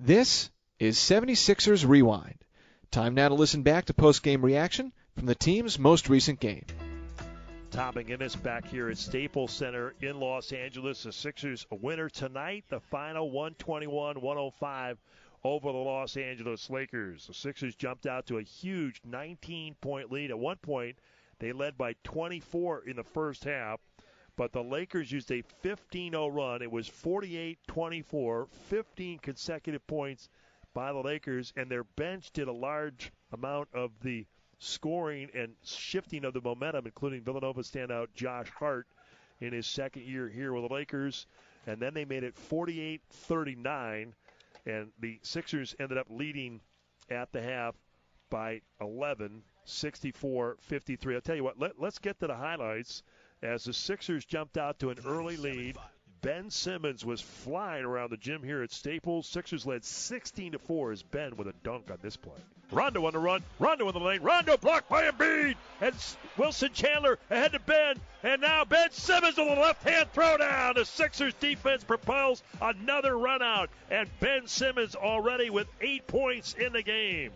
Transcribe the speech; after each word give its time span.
This 0.00 0.48
is 0.78 0.96
76ers 0.96 1.84
Rewind. 1.84 2.44
Time 2.92 3.14
now 3.14 3.30
to 3.30 3.34
listen 3.34 3.64
back 3.64 3.86
to 3.86 3.94
post-game 3.94 4.44
reaction 4.44 4.92
from 5.16 5.26
the 5.26 5.34
team's 5.34 5.76
most 5.76 6.08
recent 6.08 6.38
game. 6.38 6.64
Tom 7.72 7.94
McGinnis 7.94 8.40
back 8.40 8.64
here 8.68 8.90
at 8.90 8.96
Staples 8.96 9.50
Center 9.50 9.96
in 10.00 10.20
Los 10.20 10.52
Angeles. 10.52 11.02
The 11.02 11.12
Sixers 11.12 11.66
a 11.72 11.74
winner 11.74 12.08
tonight. 12.08 12.64
The 12.68 12.78
final 12.78 13.32
121-105 13.32 14.98
over 15.42 15.72
the 15.72 15.78
Los 15.78 16.16
Angeles 16.16 16.70
Lakers. 16.70 17.26
The 17.26 17.34
Sixers 17.34 17.74
jumped 17.74 18.06
out 18.06 18.26
to 18.26 18.38
a 18.38 18.42
huge 18.42 19.02
19-point 19.02 20.12
lead. 20.12 20.30
At 20.30 20.38
one 20.38 20.58
point, 20.58 20.96
they 21.40 21.50
led 21.50 21.76
by 21.76 21.96
24 22.04 22.84
in 22.86 22.94
the 22.94 23.02
first 23.02 23.42
half 23.42 23.80
but 24.38 24.52
the 24.52 24.62
Lakers 24.62 25.10
used 25.10 25.32
a 25.32 25.42
15 25.62 26.12
0 26.12 26.28
run. 26.28 26.62
It 26.62 26.70
was 26.70 26.86
48 26.86 27.58
24, 27.66 28.46
15 28.68 29.18
consecutive 29.18 29.84
points 29.88 30.28
by 30.72 30.92
the 30.92 31.00
Lakers, 31.00 31.52
and 31.56 31.68
their 31.68 31.82
bench 31.82 32.30
did 32.30 32.46
a 32.46 32.52
large 32.52 33.10
amount 33.32 33.68
of 33.74 33.90
the 34.00 34.24
scoring 34.60 35.28
and 35.34 35.54
shifting 35.64 36.24
of 36.24 36.34
the 36.34 36.40
momentum, 36.40 36.86
including 36.86 37.22
Villanova 37.22 37.62
standout 37.62 38.06
Josh 38.14 38.48
Hart 38.50 38.86
in 39.40 39.52
his 39.52 39.66
second 39.66 40.04
year 40.04 40.28
here 40.28 40.52
with 40.52 40.68
the 40.68 40.72
Lakers. 40.72 41.26
And 41.66 41.80
then 41.80 41.92
they 41.92 42.04
made 42.04 42.22
it 42.22 42.36
48 42.36 43.00
39, 43.10 44.14
and 44.66 44.92
the 45.00 45.18
Sixers 45.22 45.74
ended 45.80 45.98
up 45.98 46.06
leading 46.10 46.60
at 47.10 47.32
the 47.32 47.42
half 47.42 47.74
by 48.30 48.60
11, 48.80 49.42
64 49.64 50.58
53. 50.60 51.14
I'll 51.16 51.20
tell 51.20 51.34
you 51.34 51.42
what, 51.42 51.58
let, 51.58 51.72
us 51.82 51.98
get 51.98 52.20
to 52.20 52.28
the 52.28 52.36
highlights 52.36 53.02
as 53.42 53.64
the 53.64 53.72
Sixers 53.72 54.24
jumped 54.24 54.58
out 54.58 54.78
to 54.80 54.90
an 54.90 54.98
early 55.06 55.36
lead. 55.36 55.76
Ben 56.20 56.50
Simmons 56.50 57.04
was 57.04 57.20
flying 57.20 57.84
around 57.84 58.10
the 58.10 58.16
gym 58.16 58.42
here 58.42 58.62
at 58.62 58.72
Staples. 58.72 59.28
Sixers 59.28 59.64
led 59.64 59.84
16 59.84 60.52
to 60.52 60.58
4 60.58 60.92
as 60.92 61.02
Ben 61.02 61.36
with 61.36 61.46
a 61.46 61.54
dunk 61.62 61.90
on 61.92 61.98
this 62.02 62.16
play. 62.16 62.34
Rondo 62.72 63.06
on 63.06 63.12
the 63.12 63.18
run. 63.18 63.42
Rondo 63.60 63.86
in 63.86 63.94
the 63.94 64.00
lane. 64.00 64.20
Rondo 64.20 64.56
blocked 64.56 64.88
by 64.88 65.08
Embiid. 65.08 65.54
And 65.80 65.94
Wilson 66.36 66.70
Chandler 66.72 67.18
ahead 67.30 67.52
to 67.52 67.60
Ben. 67.60 68.00
And 68.24 68.42
now 68.42 68.64
Ben 68.64 68.90
Simmons 68.90 69.36
with 69.36 69.46
a 69.46 69.60
left 69.60 69.88
hand 69.88 70.12
throwdown. 70.12 70.74
The 70.74 70.84
Sixers 70.84 71.34
defense 71.34 71.84
propels 71.84 72.42
another 72.60 73.16
run 73.16 73.40
out. 73.40 73.70
And 73.90 74.08
Ben 74.18 74.48
Simmons 74.48 74.96
already 74.96 75.50
with 75.50 75.68
eight 75.80 76.06
points 76.08 76.54
in 76.54 76.72
the 76.72 76.82
game. 76.82 77.30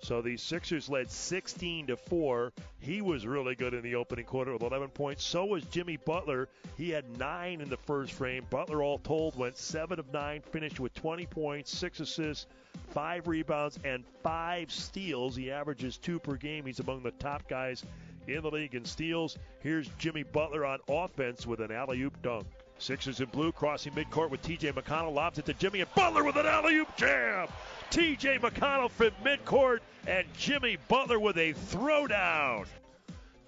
So 0.00 0.22
the 0.22 0.36
Sixers 0.36 0.88
led 0.88 1.10
16 1.10 1.88
to 1.88 1.96
4. 1.96 2.52
He 2.80 3.02
was 3.02 3.26
really 3.26 3.54
good 3.54 3.74
in 3.74 3.82
the 3.82 3.96
opening 3.96 4.24
quarter 4.24 4.52
with 4.52 4.62
11 4.62 4.88
points. 4.90 5.24
So 5.24 5.44
was 5.44 5.64
Jimmy 5.64 5.96
Butler. 5.96 6.48
He 6.76 6.90
had 6.90 7.18
9 7.18 7.60
in 7.60 7.68
the 7.68 7.76
first 7.76 8.12
frame. 8.12 8.46
Butler 8.48 8.82
all 8.82 8.98
told 8.98 9.36
went 9.36 9.56
7 9.56 9.98
of 9.98 10.12
9, 10.12 10.42
finished 10.52 10.80
with 10.80 10.94
20 10.94 11.26
points, 11.26 11.76
6 11.76 12.00
assists, 12.00 12.46
5 12.90 13.26
rebounds 13.26 13.78
and 13.84 14.04
5 14.22 14.70
steals. 14.70 15.34
He 15.36 15.50
averages 15.50 15.98
2 15.98 16.20
per 16.20 16.36
game. 16.36 16.64
He's 16.64 16.80
among 16.80 17.02
the 17.02 17.10
top 17.12 17.48
guys 17.48 17.84
in 18.28 18.42
the 18.42 18.50
league 18.50 18.74
in 18.74 18.84
steals. 18.84 19.36
Here's 19.60 19.88
Jimmy 19.98 20.22
Butler 20.22 20.64
on 20.64 20.78
offense 20.88 21.46
with 21.46 21.60
an 21.60 21.72
alley-oop 21.72 22.22
dunk. 22.22 22.46
Sixers 22.78 23.20
in 23.20 23.26
blue 23.26 23.52
crossing 23.52 23.92
midcourt 23.92 24.30
with 24.30 24.42
TJ 24.42 24.72
McConnell 24.72 25.12
lobs 25.12 25.38
it 25.38 25.46
to 25.46 25.54
Jimmy 25.54 25.80
and 25.80 25.94
Butler 25.94 26.24
with 26.24 26.36
an 26.36 26.46
alley-oop 26.46 26.96
jam. 26.96 27.48
TJ 27.90 28.40
McConnell 28.40 28.90
from 28.90 29.10
midcourt 29.24 29.80
and 30.06 30.26
Jimmy 30.36 30.78
Butler 30.88 31.18
with 31.18 31.36
a 31.36 31.52
throwdown. 31.54 32.66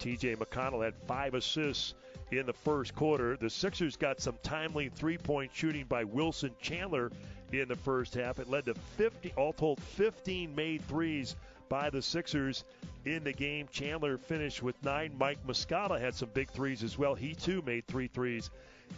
TJ 0.00 0.36
McConnell 0.36 0.84
had 0.84 0.94
five 1.06 1.34
assists 1.34 1.94
in 2.32 2.46
the 2.46 2.52
first 2.52 2.94
quarter. 2.94 3.36
The 3.36 3.50
Sixers 3.50 3.96
got 3.96 4.20
some 4.20 4.36
timely 4.42 4.88
three 4.88 5.18
point 5.18 5.52
shooting 5.54 5.84
by 5.88 6.04
Wilson 6.04 6.52
Chandler 6.60 7.10
in 7.52 7.68
the 7.68 7.76
first 7.76 8.14
half. 8.14 8.38
It 8.38 8.48
led 8.48 8.66
to 8.66 8.74
50, 8.96 9.32
all 9.36 9.52
told, 9.52 9.80
15 9.82 10.54
made 10.54 10.82
threes 10.82 11.36
by 11.70 11.88
the 11.88 12.02
Sixers 12.02 12.64
in 13.06 13.24
the 13.24 13.32
game. 13.32 13.66
Chandler 13.72 14.18
finished 14.18 14.62
with 14.62 14.76
nine. 14.84 15.14
Mike 15.18 15.38
Muscala 15.46 15.98
had 15.98 16.14
some 16.14 16.28
big 16.34 16.50
threes 16.50 16.82
as 16.82 16.98
well. 16.98 17.14
He 17.14 17.34
too 17.34 17.62
made 17.62 17.86
three 17.86 18.08
threes 18.08 18.50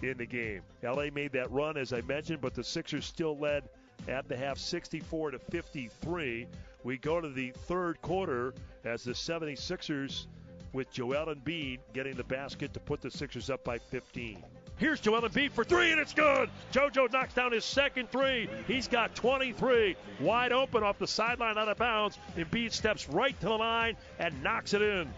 in 0.02 0.18
the 0.18 0.26
game. 0.26 0.62
LA 0.82 1.06
made 1.14 1.30
that 1.32 1.52
run, 1.52 1.76
as 1.76 1.92
I 1.92 2.00
mentioned, 2.00 2.40
but 2.40 2.54
the 2.54 2.64
Sixers 2.64 3.04
still 3.04 3.38
led 3.38 3.68
at 4.08 4.26
the 4.26 4.36
half 4.36 4.58
64 4.58 5.32
to 5.32 5.38
53. 5.38 6.48
We 6.82 6.98
go 6.98 7.20
to 7.20 7.28
the 7.28 7.50
third 7.50 8.02
quarter 8.02 8.54
as 8.84 9.04
the 9.04 9.12
76ers 9.12 10.26
with 10.72 10.90
Joel 10.90 11.26
Embiid 11.26 11.78
getting 11.92 12.16
the 12.16 12.24
basket 12.24 12.72
to 12.74 12.80
put 12.80 13.02
the 13.02 13.10
Sixers 13.10 13.50
up 13.50 13.62
by 13.62 13.78
15. 13.78 14.42
Here's 14.82 14.98
Joel 14.98 15.22
Embiid 15.22 15.52
for 15.52 15.62
three, 15.62 15.92
and 15.92 16.00
it's 16.00 16.12
good. 16.12 16.50
JoJo 16.72 17.12
knocks 17.12 17.34
down 17.34 17.52
his 17.52 17.64
second 17.64 18.10
three. 18.10 18.48
He's 18.66 18.88
got 18.88 19.14
23, 19.14 19.94
wide 20.18 20.50
open 20.50 20.82
off 20.82 20.98
the 20.98 21.06
sideline, 21.06 21.56
out 21.56 21.68
of 21.68 21.76
bounds. 21.76 22.18
Embiid 22.36 22.72
steps 22.72 23.08
right 23.08 23.38
to 23.38 23.46
the 23.46 23.56
line 23.56 23.96
and 24.18 24.42
knocks 24.42 24.74
it 24.74 24.82
in. 24.82 25.08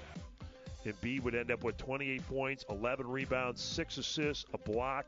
Embiid 0.85 1.23
would 1.23 1.35
end 1.35 1.51
up 1.51 1.65
with 1.65 1.79
28 1.79 2.29
points, 2.29 2.67
11 2.69 3.09
rebounds, 3.09 3.63
six 3.63 3.97
assists, 3.97 4.45
a 4.53 4.59
block, 4.59 5.07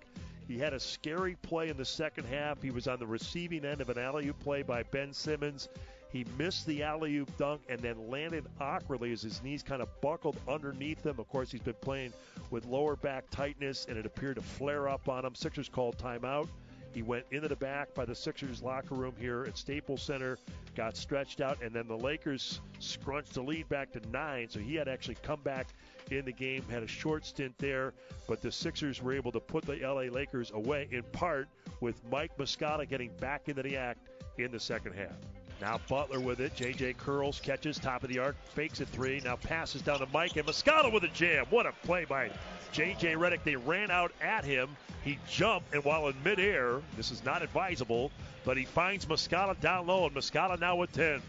he 0.49 0.59
had 0.59 0.73
a 0.73 0.81
scary 0.81 1.37
play 1.43 1.69
in 1.69 1.77
the 1.77 1.85
second 1.85 2.25
half. 2.27 2.63
He 2.63 2.71
was 2.71 2.87
on 2.87 2.99
the 2.99 3.07
receiving 3.07 3.65
end 3.65 3.81
of 3.81 3.91
an 3.91 3.99
alley 3.99 4.29
oop 4.29 4.39
play 4.41 4.63
by 4.63 4.85
Ben 4.85 5.13
Simmons. 5.13 5.69
He 6.17 6.25
missed 6.39 6.65
the 6.65 6.83
alley 6.83 7.19
oop 7.19 7.37
dunk 7.37 7.61
and 7.69 7.79
then 7.79 8.09
landed 8.09 8.47
awkwardly 8.59 9.13
as 9.13 9.21
his 9.21 9.43
knees 9.43 9.63
kind 9.63 9.83
of 9.83 10.01
buckled 10.01 10.39
underneath 10.49 11.05
him. 11.05 11.17
Of 11.19 11.29
course, 11.29 11.53
he's 11.53 11.61
been 11.61 11.75
playing 11.83 12.15
with 12.49 12.65
lower 12.65 12.97
back 12.97 13.29
tightness 13.29 13.85
and 13.87 13.99
it 13.99 14.07
appeared 14.07 14.37
to 14.37 14.43
flare 14.43 14.89
up 14.89 15.11
on 15.11 15.27
him. 15.27 15.35
Sixers 15.35 15.69
called 15.69 15.99
timeout. 15.99 16.49
He 16.95 17.03
went 17.03 17.27
into 17.33 17.49
the 17.49 17.57
back 17.57 17.93
by 17.93 18.07
the 18.07 18.15
Sixers 18.15 18.63
locker 18.63 18.95
room 18.95 19.13
here 19.19 19.45
at 19.47 19.59
Staples 19.59 20.01
Center, 20.01 20.39
got 20.75 20.97
stretched 20.97 21.43
out, 21.43 21.61
and 21.61 21.71
then 21.71 21.87
the 21.87 21.99
Lakers 21.99 22.63
scrunched 22.79 23.35
the 23.35 23.43
lead 23.43 23.69
back 23.69 23.93
to 23.93 24.01
nine. 24.09 24.49
So 24.49 24.59
he 24.59 24.75
had 24.75 24.89
actually 24.89 25.19
come 25.23 25.43
back 25.43 25.67
in 26.11 26.25
the 26.25 26.33
game, 26.33 26.65
had 26.71 26.83
a 26.83 26.89
short 26.89 27.27
stint 27.27 27.53
there, 27.59 27.93
but 28.27 28.41
the 28.41 28.51
Sixers 28.51 29.03
were 29.03 29.13
able 29.13 29.33
to 29.33 29.41
put 29.41 29.67
the 29.67 29.77
LA 29.77 30.11
Lakers 30.11 30.51
away 30.53 30.89
in 30.93 31.03
part 31.13 31.47
with 31.83 32.01
Mike 32.11 32.35
Muscala 32.39 32.89
getting 32.89 33.11
back 33.21 33.51
into 33.51 33.63
the 33.63 33.77
act 33.77 34.09
in 34.39 34.51
the 34.51 34.61
second 34.61 34.95
half. 34.95 35.13
Now 35.61 35.81
Butler 35.89 36.21
with 36.21 36.41
it. 36.41 36.55
JJ 36.55 36.99
curls, 36.99 37.41
catches, 37.41 37.79
top 37.79 38.03
of 38.03 38.11
the 38.11 38.19
arc, 38.19 38.37
fakes 38.55 38.81
a 38.81 38.87
three. 38.87 39.21
Now 39.25 39.37
passes 39.37 39.83
down 39.83 40.01
to 40.01 40.07
Mike 40.13 40.37
and 40.37 40.47
Muscala 40.47 40.93
with 40.93 41.05
a 41.05 41.09
jam. 41.09 41.47
What 41.51 41.67
a 41.67 41.73
play 41.85 42.05
by 42.05 42.31
JJ 42.73 43.17
Redick. 43.17 43.43
They 43.45 43.57
ran 43.57 43.91
out 43.91 44.13
at 44.21 44.45
him. 44.45 44.77
He 45.03 45.19
jumped, 45.29 45.73
and 45.73 45.85
while 45.85 46.09
in 46.09 46.23
midair, 46.23 46.83
this 46.97 47.11
is 47.11 47.25
not 47.25 47.43
advisable, 47.43 48.11
but 48.45 48.57
he 48.57 48.65
finds 48.65 49.07
Muscala 49.07 49.59
down 49.61 49.87
low, 49.87 50.07
and 50.07 50.15
Muscala 50.15 50.61
now 50.61 50.77
with 50.77 50.93
10. 50.93 51.23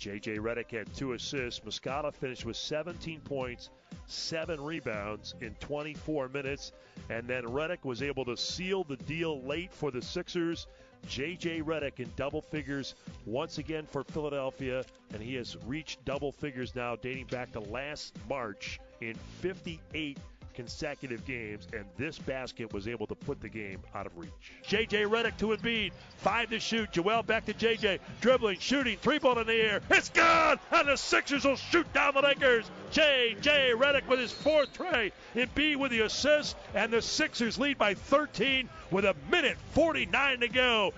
J.J. 0.00 0.38
Redick 0.38 0.70
had 0.70 0.92
two 0.94 1.12
assists. 1.12 1.60
Muscala 1.60 2.12
finished 2.14 2.46
with 2.46 2.56
17 2.56 3.20
points, 3.20 3.68
seven 4.06 4.58
rebounds 4.58 5.34
in 5.42 5.54
24 5.60 6.30
minutes, 6.30 6.72
and 7.10 7.28
then 7.28 7.44
Redick 7.44 7.84
was 7.84 8.02
able 8.02 8.24
to 8.24 8.34
seal 8.34 8.82
the 8.82 8.96
deal 8.96 9.42
late 9.42 9.70
for 9.70 9.90
the 9.90 10.00
Sixers. 10.00 10.66
J.J. 11.06 11.60
Redick 11.60 12.00
in 12.00 12.10
double 12.16 12.40
figures 12.40 12.94
once 13.26 13.58
again 13.58 13.84
for 13.84 14.02
Philadelphia, 14.02 14.86
and 15.12 15.22
he 15.22 15.34
has 15.34 15.58
reached 15.66 16.02
double 16.06 16.32
figures 16.32 16.74
now 16.74 16.96
dating 16.96 17.26
back 17.26 17.52
to 17.52 17.60
last 17.60 18.16
March 18.26 18.80
in 19.02 19.14
58 19.42 20.16
consecutive 20.60 21.24
games, 21.24 21.66
and 21.72 21.86
this 21.96 22.18
basket 22.18 22.70
was 22.70 22.86
able 22.86 23.06
to 23.06 23.14
put 23.14 23.40
the 23.40 23.48
game 23.48 23.80
out 23.94 24.04
of 24.04 24.14
reach. 24.18 24.52
J.J. 24.62 25.04
Redick 25.04 25.38
to 25.38 25.56
Embiid, 25.56 25.92
five 26.18 26.50
to 26.50 26.60
shoot. 26.60 26.92
Joel 26.92 27.22
back 27.22 27.46
to 27.46 27.54
J.J. 27.54 27.98
dribbling, 28.20 28.58
shooting, 28.58 28.98
three 28.98 29.18
ball 29.18 29.38
in 29.38 29.46
the 29.46 29.54
air. 29.54 29.80
It's 29.88 30.10
gone, 30.10 30.60
and 30.70 30.86
the 30.86 30.96
Sixers 30.96 31.46
will 31.46 31.56
shoot 31.56 31.90
down 31.94 32.12
the 32.12 32.20
Lakers. 32.20 32.70
J.J. 32.90 33.72
Redick 33.74 34.06
with 34.06 34.18
his 34.18 34.32
fourth 34.32 34.70
tray. 34.74 35.12
Embiid 35.34 35.76
with 35.76 35.92
the 35.92 36.00
assist, 36.00 36.58
and 36.74 36.92
the 36.92 37.00
Sixers 37.00 37.56
lead 37.56 37.78
by 37.78 37.94
13 37.94 38.68
with 38.90 39.06
a 39.06 39.16
minute 39.30 39.56
49 39.72 40.40
to 40.40 40.48
go. 40.48 40.92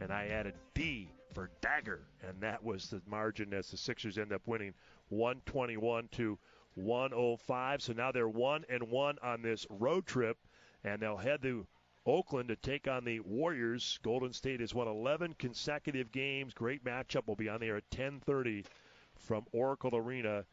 And 0.00 0.12
I 0.12 0.28
added 0.28 0.54
D 0.74 1.08
for 1.34 1.50
dagger, 1.60 2.02
and 2.22 2.40
that 2.40 2.62
was 2.62 2.88
the 2.90 3.02
margin 3.10 3.52
as 3.52 3.68
the 3.68 3.76
Sixers 3.76 4.16
end 4.16 4.32
up 4.32 4.42
winning 4.46 4.74
121 5.08 6.08
to 6.12 6.38
105. 6.76 7.82
So 7.82 7.92
now 7.92 8.12
they're 8.12 8.28
one 8.28 8.64
and 8.68 8.84
one 8.84 9.18
on 9.22 9.42
this 9.42 9.66
road 9.68 10.06
trip, 10.06 10.38
and 10.84 11.02
they'll 11.02 11.16
head 11.16 11.42
to 11.42 11.66
Oakland 12.06 12.48
to 12.48 12.56
take 12.56 12.86
on 12.86 13.04
the 13.04 13.18
Warriors. 13.20 13.98
Golden 14.02 14.32
State 14.32 14.60
has 14.60 14.74
won 14.74 14.86
11 14.86 15.34
consecutive 15.34 16.12
games. 16.12 16.54
Great 16.54 16.84
matchup. 16.84 17.26
will 17.26 17.34
be 17.34 17.48
on 17.48 17.60
there 17.60 17.76
at 17.76 17.90
10:30 17.90 18.64
from 19.16 19.44
Oracle 19.52 19.96
Arena 19.96 20.44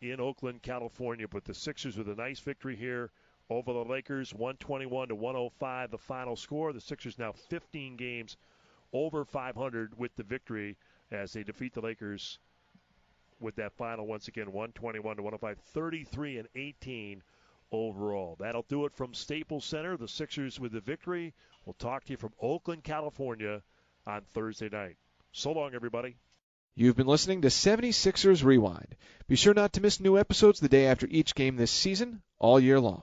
in 0.00 0.20
Oakland, 0.20 0.62
California. 0.62 1.28
But 1.28 1.44
the 1.44 1.54
Sixers 1.54 1.98
with 1.98 2.08
a 2.08 2.14
nice 2.14 2.40
victory 2.40 2.76
here 2.76 3.10
over 3.50 3.72
the 3.72 3.84
Lakers, 3.84 4.32
121 4.32 5.08
to 5.08 5.14
105, 5.14 5.90
the 5.90 5.98
final 5.98 6.36
score. 6.36 6.72
The 6.72 6.80
Sixers 6.80 7.18
now 7.18 7.32
15 7.32 7.96
games 7.96 8.36
over 8.92 9.24
500 9.24 9.98
with 9.98 10.14
the 10.16 10.22
victory 10.22 10.76
as 11.10 11.32
they 11.32 11.42
defeat 11.42 11.74
the 11.74 11.80
Lakers 11.80 12.38
with 13.42 13.56
that 13.56 13.72
final 13.72 14.06
once 14.06 14.28
again 14.28 14.46
121 14.46 15.16
to 15.16 15.22
105 15.22 15.58
33 15.58 16.38
and 16.38 16.48
18 16.54 17.22
overall. 17.70 18.36
That'll 18.38 18.66
do 18.68 18.84
it 18.86 18.94
from 18.94 19.14
staples 19.14 19.64
center. 19.64 19.96
The 19.96 20.08
sixers 20.08 20.60
with 20.60 20.72
the 20.72 20.80
victory. 20.80 21.34
We'll 21.64 21.74
talk 21.74 22.04
to 22.04 22.12
you 22.12 22.16
from 22.16 22.32
oakland 22.40 22.84
california 22.84 23.62
on 24.06 24.22
thursday 24.32 24.68
night. 24.68 24.96
So 25.32 25.52
long 25.52 25.74
everybody. 25.74 26.16
You've 26.74 26.96
been 26.96 27.06
listening 27.06 27.42
to 27.42 27.48
76ers 27.48 28.42
Rewind. 28.42 28.96
Be 29.28 29.36
sure 29.36 29.52
not 29.52 29.74
to 29.74 29.82
miss 29.82 30.00
new 30.00 30.18
episodes 30.18 30.58
the 30.58 30.70
day 30.70 30.86
after 30.86 31.06
each 31.10 31.34
game 31.34 31.56
this 31.56 31.70
season, 31.70 32.22
all 32.38 32.58
year 32.58 32.80
long. 32.80 33.02